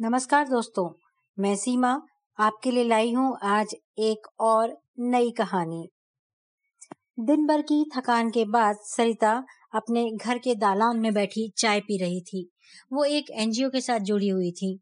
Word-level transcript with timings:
नमस्कार 0.00 0.48
दोस्तों, 0.48 0.90
मैं 1.38 1.54
सीमा 1.56 1.90
आपके 2.38 2.70
लिए 2.70 2.84
लाई 2.84 3.12
हूँ 3.12 3.38
आज 3.42 3.74
एक 3.98 4.26
और 4.40 4.76
नई 5.00 5.30
कहानी। 5.30 5.88
दिन 7.20 7.46
भर 7.46 7.62
की 7.62 7.90
थकान 7.96 8.30
के 8.30 8.44
बाद 8.44 8.76
सरिता 8.82 9.32
अपने 9.74 10.04
घर 10.16 10.38
के 10.38 10.54
दालान 10.54 11.00
में 11.00 11.14
बैठी 11.14 11.48
चाय 11.58 11.80
पी 11.80 11.98
रही 11.98 12.20
थी। 12.20 12.50
वो 12.92 13.04
एक 13.04 13.30
एनजीओ 13.30 13.70
के 13.70 13.80
साथ 13.80 13.98
जुड़ी 14.00 14.28
हुई 14.28 14.50
थी। 14.50 14.78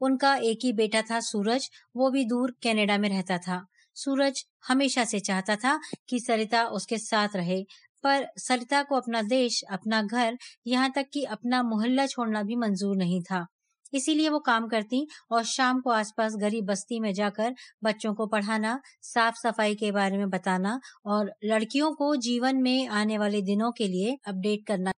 उनका 0.00 0.34
एक 0.36 0.58
ही 0.64 0.72
बेटा 0.72 1.02
था 1.02 1.20
सूरज, 1.20 1.70
वो 1.96 2.10
भी 2.10 2.24
दूर 2.24 2.50
कनाडा 2.62 2.98
में 2.98 3.08
रहता 3.08 3.38
था। 3.38 3.64
सूरज 3.94 4.44
हमेशा 4.68 5.04
से 5.04 5.20
चाहता 5.20 5.56
था 5.56 5.80
कि 6.08 6.20
सरिता 6.20 6.64
उसके 6.66 6.98
साथ 6.98 7.36
रहे, 7.36 7.62
पर 8.04 8.26
सरिता 8.38 8.82
को 8.82 8.96
अपना 8.96 9.22
देश, 9.22 9.62
अपना 9.70 10.02
घर, 10.02 10.38
यहाँ 10.66 10.92
तक 10.96 11.06
कि 11.12 11.24
अपना 11.24 11.62
मोहल्ला 11.62 12.06
छोड़ना 12.06 12.42
भी 12.42 12.56
मंजूर 12.56 12.96
नहीं 12.96 13.22
था। 13.22 13.46
इसीलिए 13.92 14.28
वो 14.28 14.38
काम 14.38 14.68
करती 14.68 15.06
और 15.30 15.44
शाम 15.44 15.80
को 15.80 15.90
आसपास 15.90 16.34
गरीब 16.36 16.66
बस्ती 16.66 17.00
में 17.00 17.12
जाकर 17.12 17.54
बच्चों 17.84 18.14
को 18.14 18.26
पढ़ाना 18.26 18.80
साफ़ 19.02 19.34
सफ़ाई 19.42 19.74
के 19.74 19.92
बारे 19.92 20.18
में 20.18 20.30
बताना 20.30 20.80
और 21.06 21.32
लड़कियों 21.44 21.92
को 21.94 22.14
जीवन 22.16 22.56
में 22.56 22.86
आने 22.88 23.18
वाले 23.18 23.42
दिनों 23.42 23.72
के 23.72 23.88
लिए 23.88 24.16
अपडेट 24.26 24.66
करना। 24.66 24.92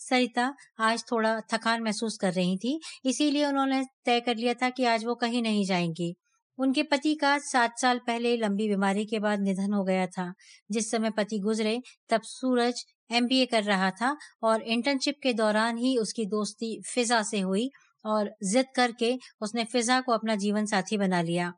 सरिता 0.00 0.54
आज 0.80 1.04
थोड़ा 1.12 1.40
थकान 1.52 1.82
महसूस 1.82 2.16
कर 2.16 2.32
रही 2.32 2.56
थी, 2.58 2.80
इसीलिए 3.04 3.46
उन्होंने 3.46 3.82
तय 4.04 4.20
कर 4.20 4.36
लिया 4.36 4.54
था 4.54 4.70
कि 4.70 4.84
आज 4.84 5.04
वो 5.04 5.14
कहीं 5.14 5.42
नहीं 5.42 5.64
जाएँगी। 5.64 6.14
उनके 6.58 6.82
पति 6.82 7.14
का 7.14 7.38
सात 7.38 7.78
साल 7.78 7.98
पहले 7.98 8.36
लंबी 8.36 8.68
बीमारी 8.68 9.04
के 9.06 9.18
बाद 9.18 9.40
निधन 9.40 9.72
हो 9.72 9.84
गया 9.84 10.06
था। 10.06 10.32
जिस 10.70 10.90
समय 10.90 11.10
पति 11.10 11.38
गुजरे, 11.38 11.80
तब 12.08 12.22
सूरज 12.22 12.84
एमबीए 13.12 13.46
कर 13.46 13.62
रहा 13.62 13.90
था 13.90 14.16
और 14.42 14.62
इंटर्नशिप 14.62 15.14
के 15.22 15.32
दौरान 15.32 15.78
ही 15.78 15.96
उसकी 15.98 16.26
दोस्ती 16.26 16.80
फिजा 16.94 17.22
से 17.22 17.40
हुई 17.40 17.70
और 18.04 18.30
जिद 18.44 18.66
करके 18.76 19.18
उसने 19.40 19.64
फिजा 19.64 20.00
को 20.00 20.12
अपना 20.12 20.36
जीवन 20.36 20.66
साथी 20.66 20.96
बना 20.96 21.22
लिया। 21.22 21.52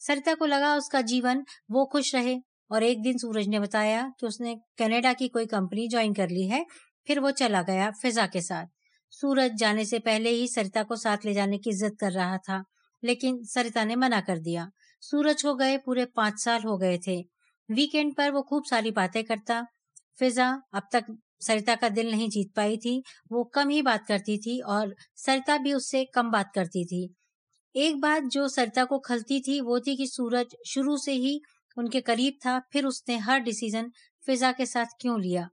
सरिता 0.00 0.34
को 0.34 0.46
लगा 0.46 0.74
उसका 0.76 1.00
जीवन 1.00 1.44
वो 1.70 1.84
खुश 1.84 2.14
रहे 2.14 2.36
और 2.70 2.82
एक 2.82 3.02
दिन 3.02 3.18
सूरज 3.18 3.48
ने 3.48 3.60
बताया 3.60 4.12
कि 4.20 4.26
उसने 4.26 4.54
कनाडा 4.78 5.12
की 5.12 5.28
कोई 5.28 5.46
कंपनी 5.46 5.88
ज्वाइन 5.88 6.14
कर 6.14 6.28
ली 6.28 6.46
है, 6.46 6.64
फिर 7.06 7.20
वो 7.20 7.30
चला 7.30 7.62
गया 7.62 7.90
फिजा 7.90 8.26
के 8.26 8.40
साथ। 8.40 8.66
सूरज 9.12 9.54
जाने 9.54 9.84
से 9.84 9.98
पहले 9.98 10.30
ही 10.30 10.48
सरिता 10.48 10.82
को 10.82 10.96
साथ 10.96 11.24
ले 11.24 11.32
जाने 11.34 11.58
की 11.58 11.72
जिद 11.72 11.96
कर 12.00 12.12
रहा 12.12 12.38
था, 12.38 12.62
लेकिन 13.02 13.42
सरिता 13.44 13.84
ने 13.84 13.96
मना 13.96 14.20
कर 14.20 14.38
दिया। 14.38 14.70
सूरज 15.00 15.42
को 15.42 15.54
गए 15.54 15.76
पूरे 15.76 16.04
पाँच 16.04 16.38
साल 16.40 16.62
हो 16.62 16.76
गए 16.78 16.98
थे। 17.06 17.20
वीकेंड 17.68 18.14
पर 18.16 18.30
वो 18.30 18.42
खूब 18.42 18.64
सारी 18.64 18.90
बातें 18.90 19.22
करता। 19.24 19.66
फिजा 20.18 20.48
अब 20.74 20.88
तक 20.92 21.04
सरिता 21.40 21.74
का 21.74 21.88
दिल 21.90 22.10
नहीं 22.10 22.28
जीत 22.30 22.52
पाई 22.56 22.76
थी, 22.76 23.02
वो 23.32 23.44
कम 23.54 23.68
ही 23.68 23.80
बात 23.82 24.06
करती 24.06 24.38
थी 24.38 24.58
और 24.60 24.94
सरिता 25.16 25.56
भी 25.58 25.72
उससे 25.74 26.04
कम 26.14 26.30
बात 26.30 26.52
करती 26.54 26.84
थी। 26.86 27.08
एक 27.74 28.00
बात 28.00 28.22
जो 28.32 28.48
सरिता 28.48 28.84
को 28.84 28.98
खलती 29.00 29.40
थी 29.40 29.60
वो 29.62 29.78
थी 29.80 29.96
कि 29.96 30.06
सूरज 30.06 30.56
शुरू 30.66 30.96
से 30.98 31.12
ही 31.14 31.40
उनके 31.76 32.00
करीब 32.02 32.38
था, 32.46 32.58
फिर 32.72 32.84
उसने 32.86 33.16
हर 33.18 33.40
डिसीज़न 33.40 33.90
फिजा 34.22 34.52
के 34.52 34.66
साथ 34.66 34.86
क्यों 35.00 35.20
लिया? 35.20 35.48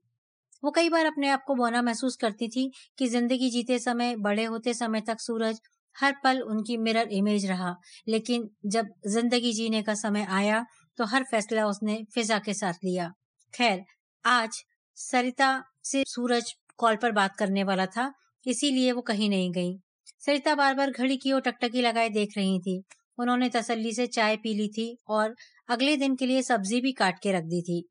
वो 0.64 0.72
कई 0.72 0.90
बार 0.90 1.06
अपने 1.06 1.30
आप 1.30 1.44
को 1.48 1.56
बोना 1.56 1.82
महसूस 1.82 2.16
करती 2.16 2.48
थी 2.48 2.72
कि 2.98 3.08
ज़िंदगी 3.08 3.50
जीते 3.50 3.80
समय, 3.80 4.16
बड़े 4.18 4.44
होते 4.46 4.74
समय 4.74 5.02
तक 5.02 5.20
सूरज 5.22 5.60
हर 5.96 6.16
पल 6.24 6.42
उनकी 6.44 6.78
मिरर 6.78 7.08
इमेज 7.12 7.46
रहा, 7.46 7.76
लेकिन 8.08 8.50
जब 8.68 8.88
ज़िंदगी 9.08 9.54
जीने 9.54 9.82
का 9.84 9.94
समय 9.96 10.26
आया 10.32 10.66
तो 10.98 11.06
हर 11.06 11.24
फैसला 11.24 11.66
उसने 11.68 12.04
फिजा 12.14 12.40
के 12.40 12.54
साथ 12.54 12.84
लिया। 12.84 13.12
खैर, 13.54 13.84
आज 14.26 14.64
सरिता 14.98 15.64
से 15.84 16.04
सूरज 16.08 16.54
कॉल 16.78 16.96
पर 16.96 17.12
बात 17.12 17.36
करने 17.36 17.64
वाला 17.64 17.86
था, 17.86 18.12
इसीलिए 18.46 18.92
वो 18.92 19.02
कहीं 19.02 19.30
नहीं 19.30 19.52
गई। 19.52 19.78
सरिता 20.20 20.56
बार 20.56 20.74
बार 20.74 20.92
घड़ी 20.92 21.18
की 21.18 21.32
ओर 21.32 21.42
टकटकी 21.42 21.82
लगाए 21.82 22.10
देख 22.10 22.34
रही 22.38 22.60
थी। 22.60 22.82
उन्होंने 23.20 23.50
तसल्ली 23.50 23.92
से 23.94 24.08
चाय 24.08 24.36
पी 24.36 24.54
ली 24.54 24.68
थी 24.68 24.98
और 25.08 25.36
अगले 25.70 25.96
दिन 25.98 26.16
के 26.16 26.26
लिए 26.26 26.42
सब्ज़ी 26.42 26.82
भी 26.82 26.92
काट 26.92 27.20
के 27.20 27.32
रख 27.32 27.44
दी 27.44 27.62
थी। 27.62 27.84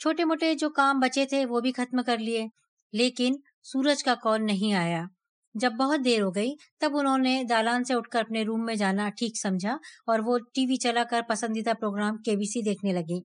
छोटे 0.00 0.24
मोटे 0.24 0.54
जो 0.54 0.68
काम 0.70 1.00
बचे 1.00 1.26
थे 1.26 1.44
वो 1.44 1.60
भी 1.60 1.72
खत्म 1.72 2.02
कर 2.02 2.18
लिए, 2.18 2.48
लेकिन 2.94 3.38
सूरज 3.62 4.02
का 4.02 4.14
कॉल 4.14 4.40
नहीं 4.40 4.72
आया। 4.74 5.06
जब 5.54 5.72
बहुत 5.72 6.00
देर 6.00 6.22
हो 6.22 6.30
गई, 6.30 6.56
तब 6.80 6.94
उन्होंने 6.94 7.44
दालान 7.44 7.84
से 7.84 7.94
उठकर 7.94 8.20
अपने 8.20 8.42
रूम 8.42 8.60
में 8.60 8.74
जाना 8.76 9.08
ठीक 9.10 9.38
समझा 9.38 9.78
और 10.08 10.20
वो 10.20 10.38
टीवी 10.54 10.76
चलाकर 10.76 11.22
पसंदीदा 11.22 11.74
प्रोग्राम 11.74 12.16
केबीसी 12.16 12.62
देखने 12.62 12.92
लगी। 12.92 13.22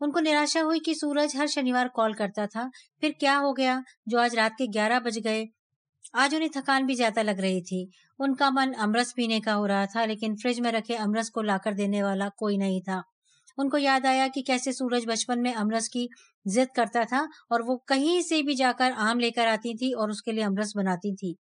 उनको 0.00 0.20
निराशा 0.20 0.60
हुई 0.60 0.78
कि 0.80 0.94
सूरज 0.94 1.36
हर 1.36 1.46
शनिवार 1.48 1.88
कॉल 1.88 2.14
करता 2.14 2.46
था। 2.46 2.68
फिर 3.02 3.14
क्या 3.20 3.36
हो 3.36 3.52
गया? 3.52 3.82
जो 4.08 4.18
आज 4.18 4.34
रात 4.34 4.54
के 4.58 4.66
ग्यारह 4.68 5.00
बज 5.00 5.18
गए, 5.18 5.46
आज 6.14 6.34
उन्हें 6.34 6.50
थकान 6.56 6.86
भी 6.86 6.94
ज़्यादा 6.94 7.22
लग 7.22 7.40
रही 7.40 7.60
थी। 7.62 7.90
उनका 8.20 8.50
मन 8.50 8.72
अमरस 8.80 9.12
पीने 9.12 9.40
का 9.40 9.52
हो 9.52 9.66
रहा 9.66 9.86
था, 9.86 10.04
लेकिन 10.04 10.36
फ्रिज 10.36 10.60
में 10.60 10.70
रखे 10.72 10.94
अमरस 10.96 11.30
को 11.30 11.42
लाकर 11.42 11.74
देने 11.74 12.02
वाला 12.02 12.28
कोई 12.38 12.56
नहीं 12.58 12.80
था। 12.82 13.02
उनको 13.58 13.78
याद 13.78 14.06
आया 14.06 14.28
कि 14.28 14.42
कैसे 14.42 14.72
सूरज 14.72 15.04
बचपन 15.06 15.38
में 15.38 15.52
अमरस 15.54 15.88
की 15.88 16.08
जिद 16.46 16.68
करता 16.76 17.04
था 17.04 17.26
और 17.52 17.62
वो 17.62 17.76
कहीं 17.88 18.20
से 18.22 18.42
भी 18.42 18.54
जाकर 18.54 18.92
आम 19.00 19.18
लेकर 19.20 19.48
आती 19.48 19.74
थी 19.76 19.92
और 19.92 20.10
उसके 20.10 20.32
लिए 20.32 20.44
अमरस 20.44 20.72
बनाती 20.76 21.14
थी। 21.14 21.34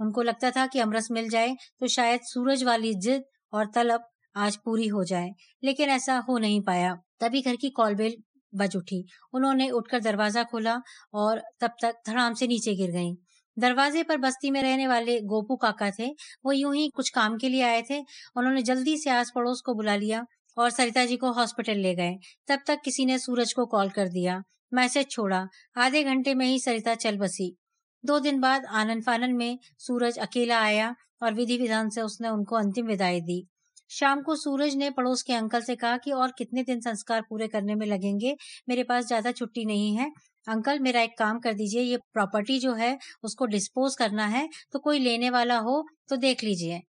उनको 0.00 0.22
लगता 0.22 0.50
था 0.50 0.66
कि 0.66 0.80
अमरस 0.80 1.08
मिल 1.10 1.28
जाए 1.28 1.54
तो 1.80 1.86
शायद 1.88 2.20
सूरज 2.24 2.62
वाली 2.64 2.94
जिद 2.96 3.24
और 3.52 3.70
तलब 3.74 4.08
आज 4.36 4.56
पूरी 4.56 4.86
हो 4.88 5.04
जाए, 5.04 5.30
लेकिन 5.62 5.88
ऐसा 5.90 6.18
हो 6.28 6.38
नहीं 6.38 6.60
पाया। 6.62 6.96
तभी 7.20 7.40
घर 7.42 7.56
की 7.56 7.70
कॉलबेल 7.70 8.16
बज 8.52 8.76
उठी। 8.76 9.04
उन्होंने 9.34 9.68
उठकर 9.70 10.00
दरवाज़ा 10.00 10.42
खोला 10.42 10.80
और 11.14 11.42
तब 11.60 11.74
तक 11.82 12.00
धड़ाम 12.08 12.34
से 12.34 12.46
नीचे 12.46 12.74
गिर 12.74 12.90
गईं। 12.90 13.14
दरवाजे 13.56 14.02
पर 14.02 14.16
बस्ती 14.16 14.50
में 14.50 14.62
रहने 14.62 14.86
वाले 14.86 15.20
गोपू 15.20 15.56
काका 15.56 15.90
थे। 15.90 16.08
वो 16.44 16.52
यूँ 16.52 16.74
ही 16.74 16.88
कुछ 16.88 17.08
काम 17.10 17.36
के 17.38 17.48
लिए 17.48 17.62
आए 17.62 17.82
थे। 17.82 17.98
उन्होंने 18.36 18.62
जल्दी 18.62 18.96
से 18.96 19.10
आस 19.10 19.32
पड़ोस 19.34 19.60
को 19.60 19.74
बुला 19.74 19.96
लिया 19.96 20.24
और 20.56 20.70
सरिता 20.70 21.04
जी 21.04 21.16
को 21.16 21.32
हॉस्पिटल 21.32 21.78
ले 21.78 21.94
गए। 21.94 22.14
तब 22.48 22.62
तक 22.66 22.80
किसी 22.84 23.06
ने 23.06 23.18
सूरज 23.18 23.52
को 23.52 23.66
कॉल 23.66 23.90
कर 23.90 24.08
दिया। 24.08 24.42
मैसेज 24.72 25.10
छोड़ा। 25.10 25.46
आधे 25.76 26.02
घंटे 26.04 26.34
में 26.34 26.46
ही 26.46 26.58
सरिता 26.58 26.94
चल 26.94 27.18
बसी। 27.18 27.56
दो 28.04 28.18
दिन 28.18 28.40
बाद 28.40 28.64
आनंद 28.72 29.02
फानन 29.02 29.32
में 29.32 29.58
सूरज 29.78 30.18
अकेला 30.18 30.60
आया 30.60 30.94
और 31.22 31.34
विधि 31.34 31.56
विधान 31.58 31.88
से 31.90 32.00
उसने 32.00 32.28
उनको 32.28 32.56
अंतिम 32.56 32.86
विदाई 32.86 33.20
दी। 33.20 33.46
शाम 33.90 34.22
को 34.22 34.36
सूरज 34.36 34.74
ने 34.76 34.90
पड़ोस 34.90 35.22
के 35.22 35.32
अंकल 35.34 35.60
से 35.62 35.76
कहा 35.76 35.96
कि 35.96 36.10
और 36.12 36.32
कितने 36.38 36.62
दिन 36.62 36.80
संस्कार 36.80 37.22
पूरे 37.30 37.48
करने 37.48 37.74
में 37.74 37.86
लगेंगे? 37.86 38.34
मेरे 38.68 38.82
पास 38.84 39.06
ज़्यादा 39.06 39.32
छुट्टी 39.32 39.64
नहीं 39.64 39.94
है। 39.96 40.10
अंकल, 40.46 40.78
मेरा 40.78 41.00
एक 41.02 41.16
काम 41.18 41.38
कर 41.38 41.54
दीजिए, 41.54 41.82
ये 41.82 41.96
प्रॉपर्टी 42.12 42.58
जो 42.58 42.74
है, 42.74 42.96
उसको 43.22 43.46
डिस्पोज 43.46 43.94
करना 43.96 44.26
है 44.26 44.48
तो 44.72 44.78
कोई 44.78 44.98
लेने 44.98 45.30
वाला 45.30 45.58
हो 45.60 45.82
तो 46.08 46.16
देख 46.18 46.44
लीजिए। 46.44 46.80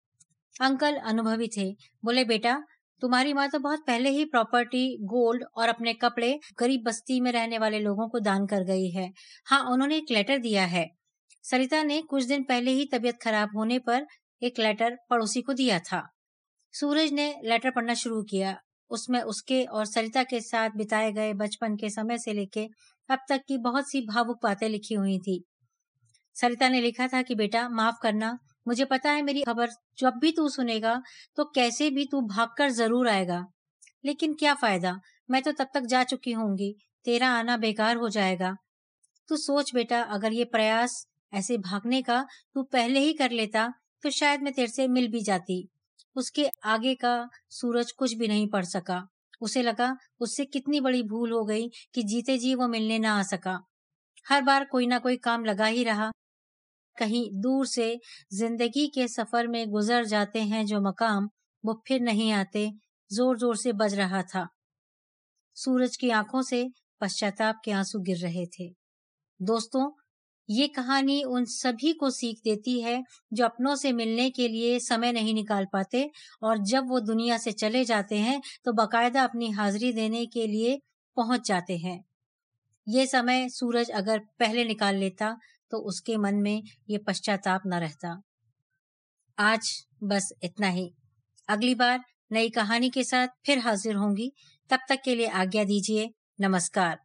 अंकल 0.62 0.96
अनुभवी 1.06 1.48
थे। 1.58 1.70
बोले, 2.04 2.24
बेटा, 2.26 2.62
तुम्हारी 3.02 3.34
माँ 3.34 3.48
तो 3.50 3.60
बहुत 3.60 3.84
पहले 3.88 4.10
ही 4.10 4.24
प्रॉपर्टी, 4.28 4.98
गोल्ड 5.04 5.44
और 5.56 5.70
अपने 5.70 5.94
कपड़े 5.96 6.38
गरीब 6.60 6.84
बस्ती 6.86 7.20
में 7.22 7.32
रहने 7.32 7.58
वाले 7.58 7.80
लोगों 7.80 8.08
को 8.10 8.20
दान 8.22 8.46
कर 8.46 8.64
गई 8.66 8.90
है। 8.90 9.10
हाँ 9.48 9.64
उन्होंने 9.72 9.98
एक 9.98 10.12
लेटर 10.12 10.38
दिया 10.40 10.66
है। 10.68 10.86
सरिता 11.44 11.82
ने 11.84 12.02
कुछ 12.02 12.24
दिन 12.26 12.44
पहले 12.44 12.72
ही 12.72 12.86
तबीयत 12.94 13.18
खराब 13.22 13.58
होने 13.58 13.80
पर 13.80 14.06
एक 14.42 14.60
लेटर 14.60 14.98
पड़ोसी 15.10 15.42
को 15.42 15.54
दिया 15.54 15.80
था। 15.82 16.02
सूरज 16.74 17.12
ने 17.12 17.34
लेटर 17.44 17.72
पढ़ना 17.72 17.94
शुरू 17.94 18.22
किया। 18.24 18.56
उसमें 18.92 19.22
उसके 19.22 19.64
और 19.64 19.86
सरिता 19.86 20.24
के 20.24 20.40
साथ 20.42 20.70
बिताए 20.70 21.12
गए 21.12 21.34
बचपन 21.34 21.76
के 21.76 21.90
समय 21.90 22.18
से 22.18 22.34
लेके 22.34 22.68
अब 23.10 23.20
तक 23.30 23.42
की 23.48 23.58
बहुत 23.58 23.90
सी 23.90 24.02
भावुक 24.02 24.40
बातें 24.44 24.68
लिखी 24.70 24.96
हुई 24.96 25.18
थी। 25.20 25.44
सरिता 26.36 26.70
ने 26.70 26.82
लिखा 26.82 27.08
था 27.08 27.22
कि, 27.22 27.36
बेटा, 27.36 27.68
माफ़ 27.70 27.96
करना। 28.04 28.38
मुझे 28.68 28.86
पता 28.86 29.12
है 29.12 29.22
मेरी 29.22 29.42
खबर 29.42 29.70
जब 30.00 30.20
भी 30.22 30.32
तू 30.32 30.48
सुनेगा 30.50 31.02
तो 31.36 31.44
कैसे 31.46 31.90
भी 31.90 32.06
तू 32.06 32.22
भागकर 32.22 32.70
ज़रूर 32.70 33.08
आएगा। 33.08 33.46
लेकिन 34.06 34.34
क्या 34.34 34.54
फ़ायदा? 34.54 35.00
मैं 35.30 35.42
तो 35.42 35.52
तब 35.52 35.68
तक 35.74 35.86
जा 35.86 36.04
चुकी 36.04 36.32
होंगी। 36.32 36.74
तेरा 37.06 37.30
आना 37.30 37.58
बेकार 37.58 37.96
हो 37.96 38.10
जाएगा। 38.10 38.56
तू 39.30 39.38
सोच 39.38 39.74
बेटा, 39.74 40.02
अगर 40.02 40.34
ये 40.34 40.46
प्रयास 40.46 41.06
ऐसे 41.34 41.58
भागने 41.58 42.02
का 42.02 42.26
तू 42.56 42.64
पहले 42.64 43.00
ही 43.00 43.14
कर 43.14 43.32
लेता 43.32 43.68
तो 44.04 44.10
शायद 44.10 44.42
मैं 44.42 44.54
तेरे 44.54 44.68
से 44.68 44.88
मिल 44.88 45.08
भी 45.08 45.22
जाती। 45.24 45.68
उसके 46.20 46.50
आगे 46.66 46.94
का 46.96 47.14
सूरज 47.52 47.92
कुछ 47.92 48.14
भी 48.14 48.28
नहीं 48.28 48.48
पढ़ 48.48 48.66
सका। 48.66 49.02
उसे 49.42 49.62
लगा, 49.62 49.96
उससे 50.20 50.46
कितनी 50.46 50.80
बड़ी 50.82 51.04
भूल 51.04 51.32
हो 51.32 51.44
गई 51.46 51.68
कि 51.94 52.04
जीते 52.04 52.38
जी 52.38 52.54
वो 52.56 52.68
मिलने 52.68 53.00
ना 53.00 53.14
आ 53.20 53.24
सका। 53.24 53.60
हर 54.26 54.42
बार 54.42 54.66
कोई 54.66 54.88
ना 54.88 55.00
कोई 55.00 55.18
काम 55.18 55.46
लगा 55.46 55.66
ही 55.66 55.84
रहा। 55.84 56.12
कहीं 56.98 57.30
दूर 57.42 57.66
से 57.66 58.00
ज़िंदगी 58.34 58.88
के 58.88 59.08
सफ़र 59.08 59.48
में 59.48 59.70
गुजर 59.70 60.06
जाते 60.06 60.42
हैं 60.44 60.66
जो 60.66 60.82
मकाम, 60.82 61.30
वो 61.64 61.82
फिर 61.88 62.02
नहीं 62.02 62.32
आते 62.34 62.70
ज़ोर 63.12 63.38
ज़ोर 63.38 63.58
से 63.58 63.74
बज 63.74 63.94
रहा 63.96 64.22
था। 64.24 64.48
सूरज 65.58 65.96
की 65.98 66.10
आँखों 66.10 66.42
से 66.42 66.68
पश्चाताप 67.02 67.62
के 67.66 67.72
आँसू 67.72 68.00
गिर 68.00 68.18
रहे 68.18 68.46
थे। 68.60 68.70
दोस्तों 69.40 69.90
ये 70.50 70.68
कहानी 70.68 71.22
उन 71.24 71.46
सभी 71.46 71.94
को 71.94 72.10
सीख 72.10 72.40
देती 72.44 72.80
है 72.82 73.04
जो 73.34 73.46
अपनों 73.46 73.76
से 73.76 73.92
मिलने 73.92 74.30
के 74.30 74.48
लिए 74.48 74.80
समय 74.80 75.12
नहीं 75.12 75.34
निकाल 75.34 75.66
पाते 75.74 76.10
और 76.44 76.58
जब 76.64 76.90
वो 76.90 77.00
दुनिया 77.00 77.38
से 77.38 77.52
चले 77.52 77.84
जाते 77.86 78.18
हैं 78.18 78.42
तो 78.66 78.74
बाकायदा 78.74 79.24
अपनी 79.24 79.50
हाजिरी 79.52 79.92
देने 79.94 80.26
के 80.26 80.48
लिए 80.48 80.80
पहुँच 81.18 81.48
जाते 81.48 81.78
हैं। 81.78 82.04
ये 82.88 83.06
समय 83.08 83.50
सूरज 83.50 83.90
अगर 83.90 84.20
पहले 84.40 84.66
निकाल 84.66 84.96
लेता 84.96 85.36
तो 85.72 85.78
उसके 85.80 86.18
मन 86.18 86.36
में 86.36 86.62
ये 86.90 86.98
पश्चाताप 86.98 87.62
न 87.68 87.74
रहता। 87.74 88.22
आज 89.38 89.72
बस 90.04 90.32
इतना 90.44 90.68
ही। 90.68 90.90
अगली 91.50 91.76
बार 91.76 92.00
नई 92.32 92.50
कहानी 92.50 92.90
के 92.90 93.04
साथ 93.04 93.28
फिर 93.46 93.60
हाजिर 93.60 93.96
होंगी। 93.96 94.32
तब 94.70 94.80
तक 94.90 95.02
के 95.06 95.16
लिए 95.16 95.28
आज्ञा 95.28 95.64
दीजिए। 95.64 96.10
नमस्कार। 96.42 96.98